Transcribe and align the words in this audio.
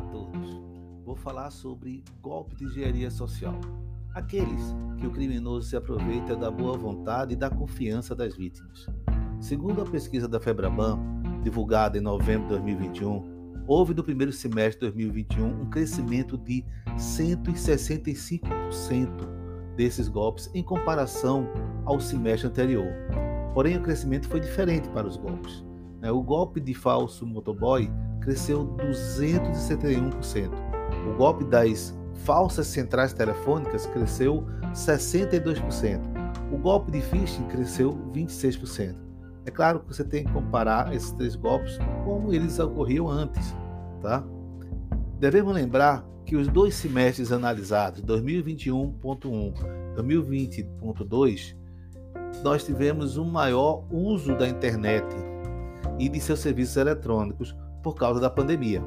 a 0.00 0.02
todos. 0.02 0.60
Vou 1.04 1.14
falar 1.14 1.50
sobre 1.50 2.02
golpe 2.20 2.56
de 2.56 2.64
engenharia 2.64 3.10
social. 3.10 3.60
Aqueles 4.14 4.74
que 4.98 5.06
o 5.06 5.10
criminoso 5.10 5.68
se 5.68 5.76
aproveita 5.76 6.34
da 6.34 6.50
boa 6.50 6.76
vontade 6.76 7.34
e 7.34 7.36
da 7.36 7.48
confiança 7.48 8.14
das 8.14 8.36
vítimas. 8.36 8.86
Segundo 9.40 9.82
a 9.82 9.84
pesquisa 9.84 10.26
da 10.26 10.40
Febraban, 10.40 10.98
divulgada 11.42 11.96
em 11.96 12.00
novembro 12.00 12.44
de 12.44 12.54
2021, 12.54 13.62
houve 13.66 13.94
no 13.94 14.02
primeiro 14.02 14.32
semestre 14.32 14.80
de 14.80 14.96
2021 14.96 15.62
um 15.62 15.70
crescimento 15.70 16.36
de 16.36 16.64
165% 16.96 19.08
desses 19.76 20.08
golpes 20.08 20.50
em 20.54 20.62
comparação 20.62 21.46
ao 21.84 22.00
semestre 22.00 22.48
anterior. 22.48 22.92
Porém, 23.54 23.76
o 23.76 23.82
crescimento 23.82 24.28
foi 24.28 24.40
diferente 24.40 24.88
para 24.90 25.06
os 25.06 25.16
golpes. 25.16 25.64
Né? 26.00 26.10
O 26.10 26.22
golpe 26.22 26.60
de 26.60 26.74
falso 26.74 27.26
motoboy 27.26 27.90
cresceu 28.20 28.66
271%. 28.78 30.50
O 31.08 31.16
golpe 31.16 31.44
das 31.44 31.94
falsas 32.24 32.66
centrais 32.66 33.12
telefônicas 33.12 33.86
cresceu 33.86 34.44
62%. 34.72 36.00
O 36.52 36.58
golpe 36.58 36.90
de 36.90 37.00
phishing 37.00 37.46
cresceu 37.48 37.96
26%. 38.12 38.96
É 39.46 39.50
claro 39.50 39.80
que 39.80 39.88
você 39.88 40.04
tem 40.04 40.24
que 40.24 40.32
comparar 40.32 40.94
esses 40.94 41.12
três 41.12 41.34
golpes 41.34 41.78
como 42.04 42.32
eles 42.32 42.58
ocorriam 42.58 43.08
antes, 43.08 43.54
tá? 44.02 44.22
Devemos 45.18 45.54
lembrar 45.54 46.04
que 46.26 46.36
os 46.36 46.46
dois 46.48 46.74
semestres 46.74 47.32
analisados, 47.32 48.02
2021.1 48.02 49.80
2020.2, 49.96 51.56
nós 52.42 52.64
tivemos 52.64 53.16
um 53.16 53.24
maior 53.24 53.84
uso 53.90 54.36
da 54.36 54.48
internet 54.48 55.04
e 56.00 56.08
de 56.08 56.18
seus 56.18 56.40
serviços 56.40 56.76
eletrônicos 56.76 57.54
por 57.82 57.94
causa 57.94 58.18
da 58.18 58.30
pandemia. 58.30 58.82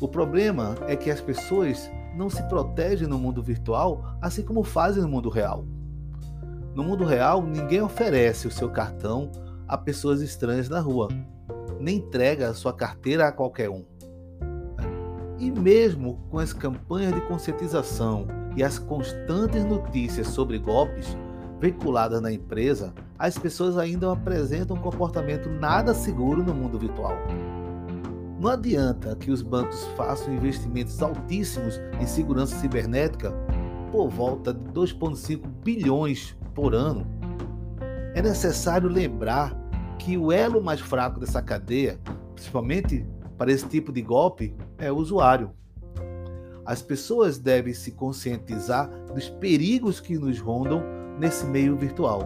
O 0.00 0.08
problema 0.08 0.74
é 0.88 0.96
que 0.96 1.10
as 1.10 1.20
pessoas 1.20 1.90
não 2.16 2.28
se 2.28 2.42
protegem 2.48 3.06
no 3.06 3.18
mundo 3.18 3.42
virtual 3.42 4.04
assim 4.20 4.42
como 4.42 4.64
fazem 4.64 5.02
no 5.02 5.08
mundo 5.08 5.30
real. 5.30 5.64
No 6.74 6.84
mundo 6.84 7.04
real, 7.04 7.42
ninguém 7.42 7.80
oferece 7.80 8.46
o 8.46 8.50
seu 8.50 8.68
cartão 8.68 9.30
a 9.66 9.78
pessoas 9.78 10.20
estranhas 10.20 10.68
na 10.68 10.80
rua, 10.80 11.08
nem 11.80 11.98
entrega 11.98 12.50
a 12.50 12.54
sua 12.54 12.72
carteira 12.72 13.28
a 13.28 13.32
qualquer 13.32 13.70
um. 13.70 13.84
E 15.38 15.50
mesmo 15.50 16.18
com 16.28 16.38
as 16.38 16.52
campanhas 16.52 17.14
de 17.14 17.20
conscientização 17.22 18.26
e 18.56 18.62
as 18.62 18.78
constantes 18.78 19.64
notícias 19.64 20.26
sobre 20.28 20.58
golpes 20.58 21.16
veiculadas 21.60 22.20
na 22.20 22.32
empresa, 22.32 22.94
as 23.18 23.38
pessoas 23.38 23.78
ainda 23.78 24.12
apresentam 24.12 24.76
um 24.76 24.80
comportamento 24.80 25.48
nada 25.48 25.94
seguro 25.94 26.42
no 26.42 26.54
mundo 26.54 26.78
virtual. 26.78 27.16
Não 28.38 28.50
adianta 28.50 29.16
que 29.16 29.30
os 29.30 29.40
bancos 29.40 29.84
façam 29.96 30.34
investimentos 30.34 31.02
altíssimos 31.02 31.80
em 32.00 32.06
segurança 32.06 32.56
cibernética 32.56 33.32
por 33.90 34.08
volta 34.08 34.52
de 34.52 34.60
2,5 34.72 35.46
bilhões 35.64 36.36
por 36.54 36.74
ano. 36.74 37.06
É 38.14 38.20
necessário 38.20 38.88
lembrar 38.88 39.56
que 39.98 40.18
o 40.18 40.30
elo 40.30 40.62
mais 40.62 40.80
fraco 40.80 41.18
dessa 41.18 41.40
cadeia, 41.40 41.98
principalmente 42.34 43.06
para 43.38 43.50
esse 43.50 43.66
tipo 43.66 43.92
de 43.92 44.02
golpe, 44.02 44.54
é 44.78 44.92
o 44.92 44.96
usuário. 44.96 45.50
As 46.64 46.82
pessoas 46.82 47.38
devem 47.38 47.72
se 47.72 47.92
conscientizar 47.92 48.90
dos 49.14 49.28
perigos 49.28 50.00
que 50.00 50.18
nos 50.18 50.40
rondam 50.40 50.82
nesse 51.18 51.44
meio 51.46 51.76
virtual. 51.76 52.22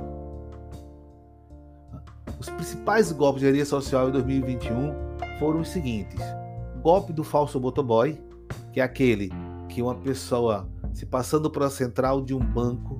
Os 2.38 2.48
principais 2.48 3.12
golpes 3.12 3.40
de 3.40 3.46
engenharia 3.46 3.66
social 3.66 4.08
em 4.08 4.12
2021 4.12 4.94
foram 5.38 5.60
os 5.60 5.68
seguintes: 5.68 6.20
golpe 6.82 7.12
do 7.12 7.22
falso 7.22 7.60
motoboy, 7.60 8.18
que 8.72 8.80
é 8.80 8.82
aquele 8.82 9.30
que 9.68 9.82
uma 9.82 9.94
pessoa 9.94 10.68
se 10.92 11.06
passando 11.06 11.50
para 11.50 11.66
a 11.66 11.70
central 11.70 12.20
de 12.20 12.34
um 12.34 12.40
banco 12.40 12.98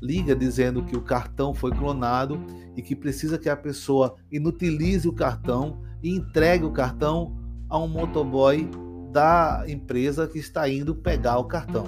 liga 0.00 0.34
dizendo 0.34 0.82
que 0.82 0.96
o 0.96 1.02
cartão 1.02 1.52
foi 1.52 1.70
clonado 1.72 2.40
e 2.76 2.82
que 2.82 2.96
precisa 2.96 3.38
que 3.38 3.48
a 3.48 3.56
pessoa 3.56 4.16
inutilize 4.32 5.06
o 5.06 5.12
cartão 5.12 5.82
e 6.02 6.10
entregue 6.14 6.64
o 6.64 6.72
cartão 6.72 7.36
a 7.68 7.78
um 7.78 7.86
motoboy 7.86 8.68
da 9.12 9.64
empresa 9.68 10.26
que 10.26 10.38
está 10.38 10.68
indo 10.68 10.94
pegar 10.94 11.38
o 11.38 11.44
cartão. 11.44 11.84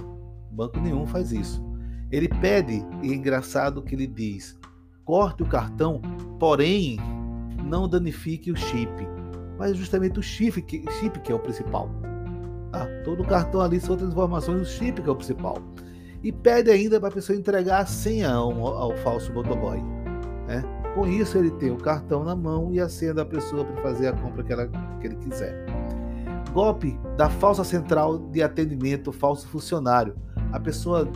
Banco 0.50 0.78
nenhum 0.78 1.06
faz 1.06 1.32
isso. 1.32 1.72
Ele 2.12 2.28
pede, 2.28 2.84
e 3.03 3.11
é 3.11 3.15
engraçado 3.15 3.83
que 3.83 3.95
ele 3.95 4.06
diz: 4.06 4.59
corte 5.03 5.43
o 5.43 5.47
cartão, 5.47 6.03
porém 6.39 6.99
não 7.65 7.89
danifique 7.89 8.53
o 8.53 8.56
chip. 8.56 8.93
Mas 9.59 9.77
justamente 9.77 10.19
o 10.19 10.23
chip 10.23 10.61
que, 10.61 10.84
chip 11.00 11.19
que 11.21 11.33
é 11.33 11.34
o 11.34 11.39
principal. 11.39 11.89
Ah, 12.73 12.87
todo 13.05 13.25
cartão 13.25 13.61
ali 13.61 13.81
são 13.81 13.93
outras 13.93 14.11
informações, 14.11 14.61
o 14.61 14.65
chip 14.65 15.00
que 15.00 15.09
é 15.09 15.12
o 15.12 15.17
principal. 15.17 15.56
E 16.23 16.31
pede 16.31 16.71
ainda 16.71 17.00
para 17.00 17.09
a 17.09 17.12
pessoa 17.12 17.37
entregar 17.37 17.81
a 17.81 17.87
senha 17.87 18.31
ao, 18.31 18.67
ao 18.67 18.97
falso 18.99 19.33
motoboy. 19.33 19.83
Né? 20.47 20.62
Com 20.94 21.06
isso, 21.06 21.39
ele 21.39 21.50
tem 21.53 21.71
o 21.71 21.77
cartão 21.77 22.23
na 22.23 22.37
mão 22.37 22.71
e 22.73 22.79
a 22.79 22.89
senha 22.89 23.15
da 23.15 23.25
pessoa 23.25 23.65
para 23.65 23.83
fazer 23.83 24.09
a 24.09 24.12
compra 24.12 24.43
que, 24.43 24.53
ela, 24.53 24.69
que 25.00 25.06
ele 25.06 25.17
quiser. 25.17 25.67
Golpe 26.53 26.99
da 27.17 27.31
falsa 27.31 27.65
central 27.65 28.19
de 28.19 28.43
atendimento, 28.43 29.11
falso 29.11 29.49
funcionário. 29.49 30.15
A 30.53 30.61
pessoa 30.61 31.11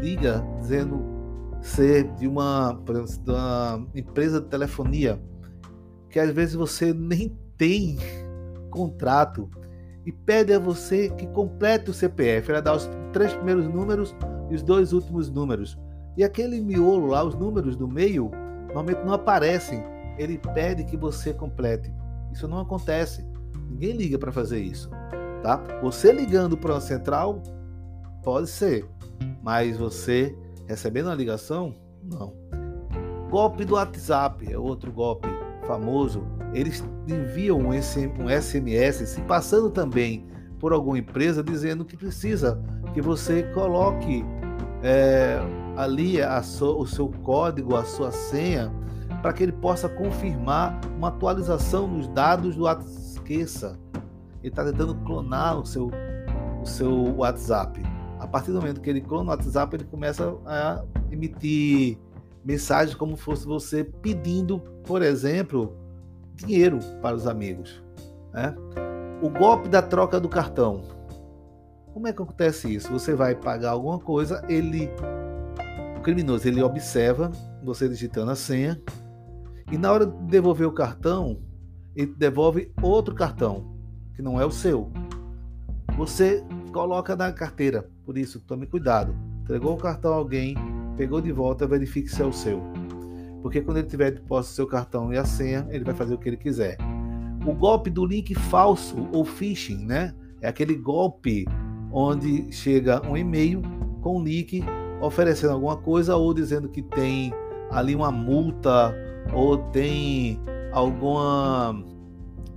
liga 0.00 0.44
dizendo 0.60 1.02
ser 1.60 2.12
de 2.14 2.26
uma, 2.26 2.80
exemplo, 2.88 3.24
de 3.24 3.30
uma 3.30 3.86
empresa 3.94 4.40
de 4.40 4.48
telefonia 4.48 5.20
que 6.10 6.18
às 6.18 6.30
vezes 6.30 6.54
você 6.54 6.94
nem 6.94 7.36
tem 7.56 7.98
contrato 8.70 9.50
e 10.06 10.12
pede 10.12 10.54
a 10.54 10.58
você 10.58 11.10
que 11.10 11.26
complete 11.26 11.90
o 11.90 11.94
CPF. 11.94 12.50
Ela 12.50 12.62
dá 12.62 12.74
os 12.74 12.88
três 13.12 13.34
primeiros 13.34 13.68
números 13.68 14.16
e 14.50 14.54
os 14.54 14.62
dois 14.62 14.92
últimos 14.92 15.28
números. 15.30 15.78
E 16.16 16.24
aquele 16.24 16.60
miolo 16.60 17.06
lá, 17.06 17.22
os 17.22 17.34
números 17.34 17.76
do 17.76 17.86
meio, 17.86 18.30
normalmente 18.66 19.04
não 19.04 19.12
aparecem. 19.12 19.84
Ele 20.18 20.38
pede 20.54 20.84
que 20.84 20.96
você 20.96 21.32
complete. 21.32 21.92
Isso 22.32 22.48
não 22.48 22.60
acontece. 22.60 23.24
Ninguém 23.68 23.92
liga 23.92 24.18
para 24.18 24.32
fazer 24.32 24.60
isso, 24.60 24.90
tá? 25.42 25.62
Você 25.82 26.10
ligando 26.10 26.56
para 26.56 26.72
uma 26.72 26.80
central 26.80 27.42
pode 28.24 28.48
ser, 28.48 28.88
mas 29.42 29.76
você 29.76 30.36
recebendo 30.66 31.06
uma 31.06 31.14
ligação, 31.14 31.74
não. 32.02 32.34
Golpe 33.30 33.64
do 33.64 33.74
WhatsApp 33.74 34.50
é 34.50 34.58
outro 34.58 34.90
golpe 34.92 35.28
famoso. 35.66 36.22
Eles 36.54 36.82
enviam 37.06 37.58
um 37.58 37.72
SMS 37.72 39.08
se 39.08 39.20
passando 39.22 39.70
também 39.70 40.26
por 40.58 40.72
alguma 40.72 40.98
empresa 40.98 41.42
dizendo 41.42 41.84
que 41.84 41.96
precisa 41.96 42.60
que 42.94 43.02
você 43.02 43.42
coloque 43.54 44.24
é, 44.82 45.38
ali 45.76 46.16
o 46.22 46.86
seu 46.86 47.08
código, 47.22 47.76
a 47.76 47.84
sua 47.84 48.10
senha, 48.10 48.72
para 49.20 49.32
que 49.32 49.42
ele 49.42 49.52
possa 49.52 49.88
confirmar 49.88 50.80
uma 50.96 51.08
atualização 51.08 51.88
dos 51.88 52.08
dados 52.08 52.56
do 52.56 52.64
WhatsApp 52.64 53.08
esqueça. 53.28 53.78
Ele 54.42 54.48
está 54.48 54.64
tentando 54.64 54.94
clonar 55.04 55.58
o 55.58 55.66
seu, 55.66 55.90
o 56.62 56.66
seu 56.66 57.16
WhatsApp. 57.16 57.82
Partir 58.30 58.52
do 58.52 58.60
momento 58.60 58.80
que 58.80 58.90
ele 58.90 59.00
clona 59.00 59.30
o 59.30 59.34
WhatsApp, 59.34 59.76
ele 59.76 59.84
começa 59.84 60.36
a 60.46 60.84
emitir 61.10 61.98
mensagens 62.44 62.94
como 62.94 63.16
fosse 63.16 63.46
você 63.46 63.84
pedindo, 63.84 64.60
por 64.84 65.02
exemplo, 65.02 65.76
dinheiro 66.34 66.78
para 67.00 67.16
os 67.16 67.26
amigos. 67.26 67.82
Né? 68.32 68.54
O 69.22 69.30
golpe 69.30 69.68
da 69.68 69.82
troca 69.82 70.20
do 70.20 70.28
cartão. 70.28 70.82
Como 71.92 72.06
é 72.06 72.12
que 72.12 72.22
acontece 72.22 72.72
isso? 72.72 72.92
Você 72.92 73.14
vai 73.14 73.34
pagar 73.34 73.70
alguma 73.70 73.98
coisa, 73.98 74.44
ele, 74.48 74.88
o 75.96 76.00
criminoso, 76.00 76.46
ele 76.46 76.62
observa 76.62 77.30
você 77.64 77.88
digitando 77.88 78.30
a 78.30 78.36
senha 78.36 78.80
e 79.70 79.76
na 79.76 79.92
hora 79.92 80.06
de 80.06 80.16
devolver 80.26 80.66
o 80.66 80.72
cartão, 80.72 81.38
e 81.94 82.06
devolve 82.06 82.72
outro 82.80 83.14
cartão, 83.14 83.76
que 84.14 84.22
não 84.22 84.40
é 84.40 84.46
o 84.46 84.50
seu. 84.50 84.90
Você 85.96 86.44
coloca 86.68 87.16
na 87.16 87.32
carteira, 87.32 87.88
por 88.04 88.16
isso 88.16 88.40
tome 88.40 88.66
cuidado. 88.66 89.14
Entregou 89.42 89.74
o 89.74 89.78
cartão 89.78 90.12
a 90.12 90.16
alguém, 90.16 90.54
pegou 90.96 91.20
de 91.20 91.32
volta, 91.32 91.66
verifique 91.66 92.08
se 92.08 92.22
é 92.22 92.24
o 92.24 92.32
seu. 92.32 92.62
Porque 93.42 93.60
quando 93.60 93.78
ele 93.78 93.86
tiver 93.86 94.10
de 94.10 94.20
posse 94.20 94.52
seu 94.52 94.66
cartão 94.66 95.12
e 95.12 95.18
a 95.18 95.24
senha, 95.24 95.66
ele 95.70 95.84
vai 95.84 95.94
fazer 95.94 96.14
o 96.14 96.18
que 96.18 96.28
ele 96.28 96.36
quiser. 96.36 96.76
O 97.46 97.52
golpe 97.52 97.88
do 97.88 98.04
link 98.04 98.34
falso 98.34 99.08
ou 99.12 99.24
phishing, 99.24 99.86
né? 99.86 100.14
É 100.40 100.48
aquele 100.48 100.74
golpe 100.74 101.46
onde 101.90 102.50
chega 102.52 103.00
um 103.08 103.16
e-mail 103.16 103.62
com 104.00 104.18
um 104.18 104.22
link 104.22 104.62
oferecendo 105.00 105.52
alguma 105.52 105.76
coisa 105.76 106.16
ou 106.16 106.34
dizendo 106.34 106.68
que 106.68 106.82
tem 106.82 107.32
ali 107.70 107.94
uma 107.94 108.10
multa 108.10 108.94
ou 109.32 109.56
tem 109.56 110.40
alguma 110.72 111.82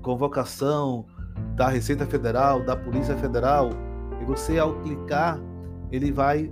convocação 0.01 1.05
da 1.55 1.69
Receita 1.69 2.05
Federal, 2.05 2.63
da 2.63 2.75
Polícia 2.75 3.15
Federal, 3.17 3.69
e 4.21 4.25
você 4.25 4.59
ao 4.59 4.79
clicar, 4.81 5.39
ele 5.91 6.11
vai 6.11 6.51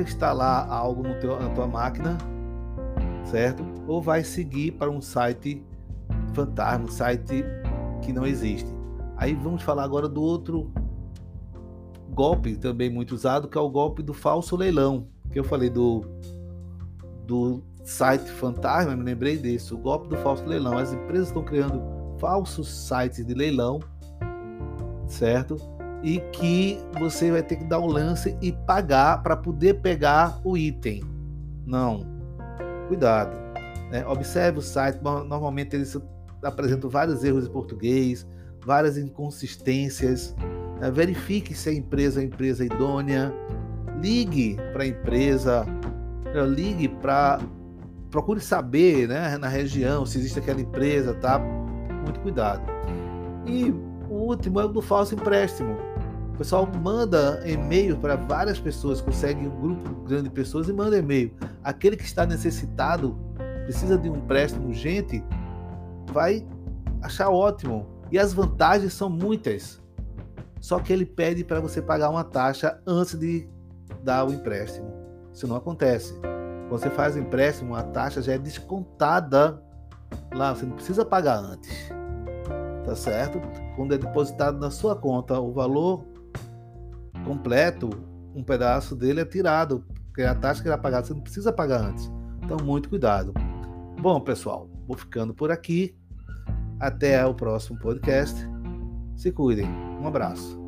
instalar 0.00 0.70
algo 0.70 1.02
no 1.02 1.18
teu, 1.18 1.38
na 1.40 1.48
tua 1.50 1.66
máquina, 1.66 2.16
certo? 3.24 3.64
Ou 3.86 4.00
vai 4.00 4.22
seguir 4.22 4.72
para 4.72 4.90
um 4.90 5.00
site 5.00 5.64
fantasma, 6.32 6.84
um 6.84 6.90
site 6.90 7.44
que 8.02 8.12
não 8.12 8.26
existe. 8.26 8.70
Aí 9.16 9.34
vamos 9.34 9.62
falar 9.62 9.84
agora 9.84 10.08
do 10.08 10.22
outro 10.22 10.70
golpe 12.10 12.56
também 12.56 12.88
muito 12.88 13.14
usado, 13.14 13.48
que 13.48 13.58
é 13.58 13.60
o 13.60 13.68
golpe 13.68 14.02
do 14.02 14.14
falso 14.14 14.56
leilão. 14.56 15.08
Que 15.32 15.38
eu 15.38 15.44
falei 15.44 15.68
do, 15.68 16.04
do 17.26 17.62
site 17.84 18.30
fantasma, 18.30 18.94
me 18.96 19.02
lembrei 19.02 19.36
disso, 19.36 19.74
o 19.74 19.78
golpe 19.78 20.08
do 20.08 20.16
falso 20.18 20.44
leilão. 20.44 20.78
As 20.78 20.92
empresas 20.92 21.28
estão 21.28 21.42
criando 21.42 21.82
falsos 22.18 22.68
sites 22.86 23.24
de 23.24 23.34
leilão, 23.34 23.80
certo? 25.06 25.56
E 26.02 26.20
que 26.32 26.78
você 26.98 27.30
vai 27.30 27.42
ter 27.42 27.56
que 27.56 27.64
dar 27.64 27.80
um 27.80 27.86
lance 27.86 28.36
e 28.40 28.52
pagar 28.52 29.22
para 29.22 29.36
poder 29.36 29.80
pegar 29.80 30.40
o 30.44 30.56
item. 30.56 31.02
Não. 31.66 32.06
Cuidado. 32.88 33.36
Né? 33.90 34.04
Observe 34.06 34.58
o 34.58 34.62
site, 34.62 35.00
normalmente 35.02 35.74
eles 35.74 35.96
apresentam 36.42 36.88
vários 36.88 37.24
erros 37.24 37.46
em 37.46 37.50
português, 37.50 38.26
várias 38.64 38.96
inconsistências. 38.98 40.34
Né? 40.80 40.90
Verifique 40.90 41.54
se 41.54 41.68
a 41.68 41.72
empresa 41.72 42.20
é 42.20 42.22
a 42.22 42.26
empresa 42.26 42.64
idônea. 42.64 43.32
Ligue 44.00 44.56
para 44.72 44.82
a 44.82 44.86
empresa, 44.86 45.64
né? 45.64 46.46
ligue 46.46 46.88
para. 46.88 47.40
Procure 48.10 48.40
saber 48.40 49.08
né, 49.08 49.36
na 49.36 49.48
região 49.48 50.06
se 50.06 50.18
existe 50.18 50.38
aquela 50.38 50.60
empresa, 50.60 51.12
tá? 51.14 51.38
Muito 51.38 52.20
cuidado. 52.20 52.62
E 53.44 53.70
o 53.70 53.95
último 54.26 54.60
é 54.60 54.64
o 54.64 54.68
do 54.68 54.82
falso 54.82 55.14
empréstimo. 55.14 55.76
O 56.34 56.38
pessoal 56.38 56.68
manda 56.82 57.42
e-mail 57.46 57.96
para 57.96 58.14
várias 58.16 58.58
pessoas, 58.58 59.00
consegue 59.00 59.46
um 59.46 59.60
grupo 59.60 59.94
grande 60.02 60.24
de 60.24 60.30
pessoas 60.30 60.68
e 60.68 60.72
manda 60.72 60.98
e-mail. 60.98 61.34
Aquele 61.64 61.96
que 61.96 62.04
está 62.04 62.26
necessitado, 62.26 63.18
precisa 63.64 63.96
de 63.96 64.10
um 64.10 64.16
empréstimo 64.16 64.68
urgente, 64.68 65.24
vai 66.12 66.46
achar 67.00 67.30
ótimo. 67.30 67.86
E 68.12 68.18
as 68.18 68.32
vantagens 68.32 68.92
são 68.92 69.08
muitas. 69.08 69.82
Só 70.60 70.78
que 70.78 70.92
ele 70.92 71.06
pede 71.06 71.42
para 71.42 71.60
você 71.60 71.80
pagar 71.80 72.10
uma 72.10 72.24
taxa 72.24 72.80
antes 72.86 73.18
de 73.18 73.48
dar 74.02 74.26
o 74.26 74.32
empréstimo. 74.32 74.92
Isso 75.32 75.46
não 75.46 75.56
acontece. 75.56 76.14
Quando 76.68 76.80
você 76.80 76.90
faz 76.90 77.16
o 77.16 77.18
empréstimo, 77.18 77.74
a 77.74 77.82
taxa 77.82 78.20
já 78.20 78.32
é 78.32 78.38
descontada 78.38 79.62
lá, 80.34 80.54
você 80.54 80.66
não 80.66 80.74
precisa 80.74 81.04
pagar 81.04 81.38
antes. 81.38 81.90
Tá 82.84 82.94
certo? 82.94 83.40
Quando 83.76 83.94
é 83.94 83.98
depositado 83.98 84.58
na 84.58 84.70
sua 84.70 84.96
conta 84.96 85.38
o 85.38 85.52
valor 85.52 86.04
completo, 87.24 87.90
um 88.34 88.42
pedaço 88.42 88.96
dele 88.96 89.20
é 89.20 89.24
tirado, 89.24 89.84
porque 90.06 90.22
a 90.22 90.34
taxa 90.34 90.62
que 90.62 90.68
era 90.68 90.78
pagada 90.78 91.06
você 91.06 91.14
não 91.14 91.20
precisa 91.20 91.52
pagar 91.52 91.82
antes. 91.82 92.10
Então, 92.42 92.56
muito 92.64 92.88
cuidado. 92.88 93.32
Bom, 94.00 94.20
pessoal, 94.20 94.68
vou 94.86 94.96
ficando 94.96 95.34
por 95.34 95.50
aqui. 95.50 95.96
Até 96.80 97.24
o 97.26 97.34
próximo 97.34 97.78
podcast. 97.78 98.36
Se 99.16 99.32
cuidem. 99.32 99.66
Um 100.00 100.06
abraço. 100.06 100.65